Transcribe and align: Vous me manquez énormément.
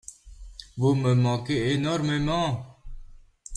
Vous 0.77 0.95
me 0.95 1.13
manquez 1.13 1.73
énormément. 1.73 2.79